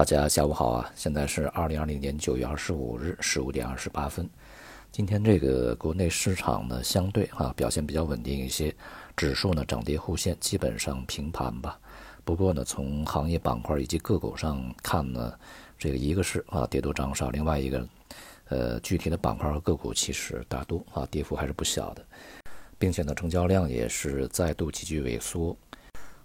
[0.00, 0.90] 大家下午好啊！
[0.96, 4.26] 现在是二零二零年九月二十五日十五点二十八分。
[4.90, 8.74] 今天这个国内市场呢，相对啊表现比较稳定一些，
[9.14, 11.78] 指数呢涨跌互现，基本上平盘吧。
[12.24, 15.34] 不过呢，从行业板块以及个股上看呢，
[15.78, 17.86] 这个一个是啊跌多涨少，另外一个
[18.48, 22.02] 呃具体的板块和个股其实大多啊跌幅还是不小的，
[22.78, 25.54] 并且呢成交量也是再度急剧萎缩，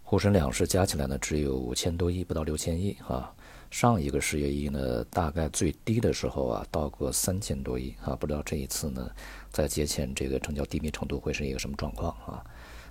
[0.01, 3.29] 沪深两市加起来呢只有五千多亿，不到六千亿啊。
[3.75, 9.11] 上一个十月一呢，大概最低的时候啊，到过三千多亿啊，不知道这一次呢，
[9.51, 12.41] 在节前这个成交低迷程度会是一个什么状况啊？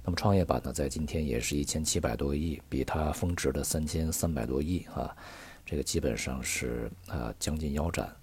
[0.04, 5.16] 那么创业板呢，在今天也是一千七百多亿，比它峰值的三千三百多亿啊，
[5.64, 8.14] 这个基本上是啊将近腰斩。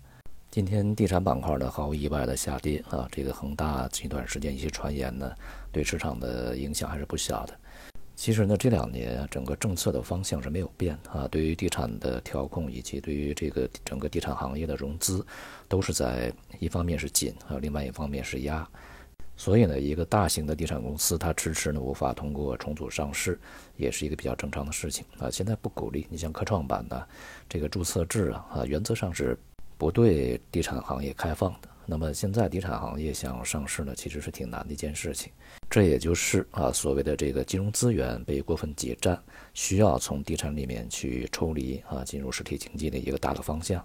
[0.52, 5.34] 今天地产板块呢，毫无意外的下跌啊，这个恒大近段时间一些传言呢，
[5.72, 7.58] 对市场的影响还是不小的。
[8.22, 11.28] 其实呢，这两年整个政策的方向是没有变啊。
[11.30, 15.26] 对于地产的调控以及对于这个整个地产行业的融资，
[15.68, 18.70] 都是在一方面是紧还有，另外一方面是压。
[19.36, 23.40] 所以呢，一个大型的地产公司它迟迟呢无法通过重组上市，
[23.76, 25.28] 也是一个比较正常的事情啊。
[25.32, 27.08] 现在不鼓励你像科创板的
[27.50, 29.36] 这个注册制啊啊，原则上是
[29.80, 31.71] 不对地产行业开放的。
[31.86, 35.32] 那么现在地产行业想上市呢，其实是挺难的一件事情。
[35.70, 39.22] 这也就是啊所谓的这个金融资源被过分挤占，
[39.54, 43.84] 需要从地产里面去抽离啊，进入实体经济的一个大的方向。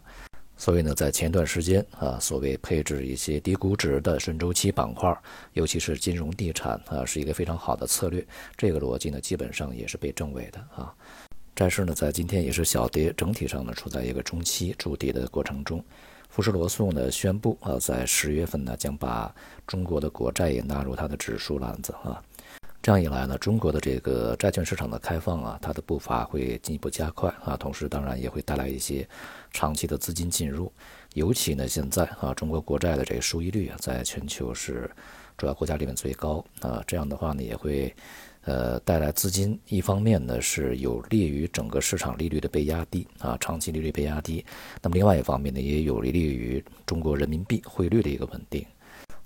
[0.59, 5.15] 所以呢，在前段时间啊，所谓配置一些低估值的顺周期板块，
[5.53, 8.27] 尤其是金融地产啊，是一个非常好的策略。
[8.57, 10.95] 这个逻辑呢，基本上也是被证伪的啊。
[11.55, 15.85] 债市呢，在今天也是小跌，整体上呢，处在一个中期筑底的过程中。
[16.37, 19.35] 富士罗素呢宣布啊，在十月份呢将把
[19.67, 22.23] 中国的国债也纳入它的指数篮子啊，
[22.83, 29.09] 这样一来呢，中国的这个债券市场的开放啊，它的步伐会进一步加快啊，同时当然也会带来一些
[29.51, 30.71] 长期的资金进入，
[31.15, 34.91] 尤其呢现在啊，中国国债的这个收益率啊，在全球是
[35.37, 37.95] 主要国家里面最高啊，这样的话呢也会。
[38.49, 44.47] 呃，带来资金，一方面呢是有利于整个市场利率的被压低啊，长期利率被压低。
[44.81, 48.65] 那么另外一方面呢，也有利于中国人民币汇率的一个稳定。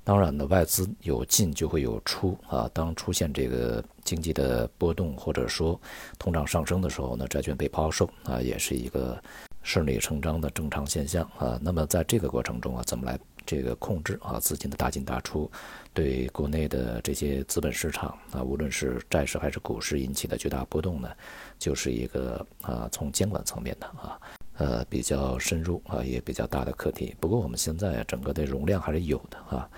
[0.03, 2.67] 当然呢，外资有进就会有出啊。
[2.73, 5.79] 当出现这个经济的波动或者说
[6.19, 9.23] 通胀上升的时候呢，债券被抛售啊，也是一个
[9.61, 11.61] 顺理成章的正常现象啊。
[11.63, 13.21] 那么在这个过程中啊，怎么来？
[13.51, 15.51] 这个控制啊，资金的大进大出，
[15.93, 21.11] 对国内的这些资本市场啊，无论是债市还是股市引起的巨大波动呢，
[21.59, 24.21] 就是一个啊，从监管层面的啊，
[24.59, 27.13] 呃，比较深入啊，也比较大的课题。
[27.19, 29.69] 不过我们现在整个的容量还是有的啊，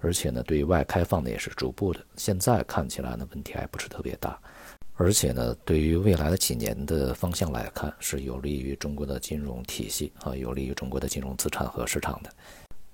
[0.00, 2.04] 而且呢，对外开放的也是逐步的。
[2.18, 4.38] 现在看起来呢，问题还不是特别大，
[4.96, 12.30] 而且呢，对于未来的几年的方向来看，是有利于中国的金融体系啊，有利于中国的金融资产和市场的。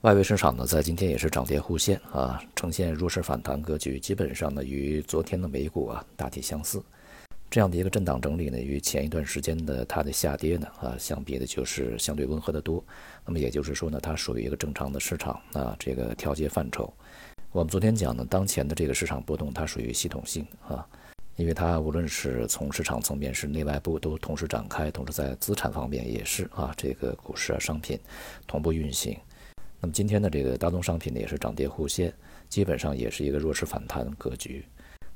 [0.03, 6.81] 外围市场呢，在今天也是涨跌互现啊，呈现弱势反弹格局，基本上呢与昨天的美股啊大体相似。
[7.51, 12.83] 这样的一个震荡整理呢，与前一段时间的它的下跌呢啊相比的，就是相对温和的多。
[13.27, 16.93] 那么也就是说呢，它属于一个正常的市场啊这个调节范畴。
[17.51, 20.87] 我们昨天讲呢，当前的这个市场波动，它属于系统性啊，
[21.35, 27.99] 因为它无论是从市场层面是内外部都同时展开，同时在资产方面也是啊这个股市啊商品
[28.47, 29.19] 同步运行。
[29.81, 32.13] 那么今天的这个大宗商品呢，也是涨跌互现，
[32.49, 34.65] 基本上也是一个弱势反弹格局。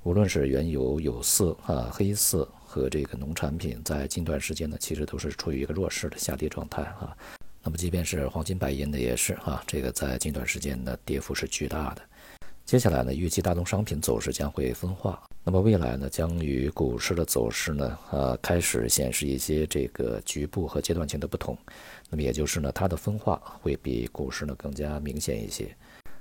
[0.05, 7.17] 无论是原油、有色啊、黑色和这个农产品，在近段时间呢，其实都是处于一个弱势的下跌状态啊。
[7.63, 12.03] 那么即便是黄金、白银的也是啊，这个在近段时间的跌幅是巨大的。
[12.65, 15.21] 接下来呢，预计大宗商品走势将会分化。
[15.45, 21.59] 那么未来呢，将与股市的走势呢，呃，开始显示一些这个局部和阶段性的不同。
[22.09, 25.75] 那么也就是呢，它的分化会比股市呢更加明显一些。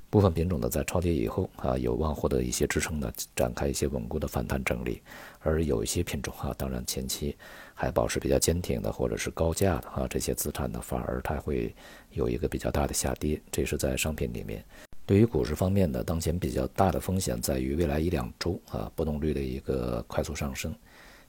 [0.10, 5.04] 部分品种呢，在超跌以后啊，有望获得一些支撑呢，展开一些稳固的反弹整理。
[5.40, 7.38] 而有一些品种啊，当然前期
[7.76, 11.74] 还保持比较坚挺的，或者是高价的啊，这些资产呢，反而它会
[12.10, 13.40] 有一个比较大的下跌。
[13.51, 14.66] 这是在商品里面。
[15.12, 20.74] 对于股市方面呢，当前比较大的风险在于未来一两周啊波动率的一个快速上升。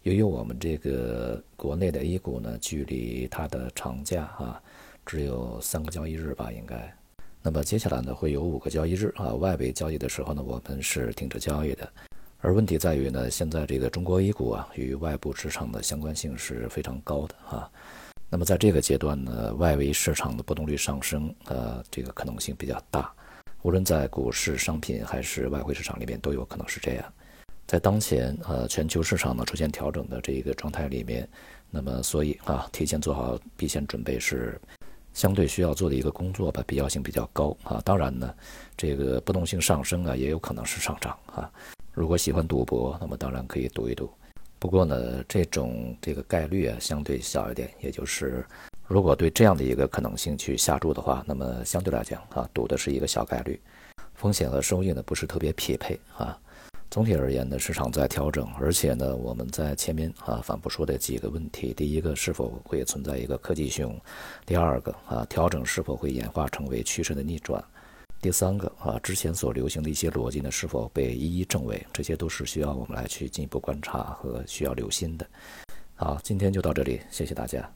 [0.05, 4.62] 由于我们这个国内的 A 股呢，距离它的长假啊
[5.05, 6.96] 只有三个交易日吧，应该。
[7.43, 11.93] 那么接下来呢，会有五个交易日啊，外围交易的时候呢，我们是停止交易的。
[12.38, 17.69] 而问题在于呢，现在这个中国 A 股啊，与外部市场的相关性是非常高的啊。
[18.31, 23.12] 那么在这个阶段呢，外围市场的波动率上升，呃，这个可能性比较大。
[23.62, 27.12] 无论在股市、商品还是外汇市场里面，都有可能是这样。
[27.67, 31.26] 在当前呃全球市场呢出现调整的这一个状态里面，
[31.70, 34.61] 那么所以啊，提前做好避险准备是
[35.14, 37.81] 相对需要做的一个工作吧，必要性比较高啊。
[37.85, 38.35] 当然呢，
[38.76, 41.50] 这个波动性上升啊，也有可能是上涨啊。
[41.93, 44.11] 如果喜欢赌博，那么当然可以赌一赌。
[44.59, 48.44] 不过呢，这种这个概率啊相对小一点，也就是
[48.92, 53.58] 如果对这样的一个可能性去下注的话，那么相对来讲啊，赌的是一个小概率，
[54.12, 56.38] 风险和收益呢不是特别匹配啊。
[56.90, 63.98] 总体而言呢，市场在调整，而且呢，我们在前面啊反复说的几个问题，第一个是否会存在一个科技熊，
[64.44, 67.64] 第二个啊调整是否会演化成为趋势的逆转。
[68.20, 71.82] 第三个啊，之前所流行的一些逻辑呢，是否被一一证伪？
[71.94, 75.26] 这些都是需要我们来去进一步观察和需要留心的。
[75.94, 77.66] 好，今天就到这里，谢谢大家。